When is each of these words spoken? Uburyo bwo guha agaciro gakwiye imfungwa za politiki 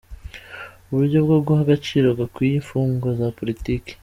Uburyo 0.89 1.17
bwo 1.25 1.37
guha 1.45 1.61
agaciro 1.65 2.07
gakwiye 2.19 2.55
imfungwa 2.57 3.09
za 3.19 3.27
politiki 3.39 3.91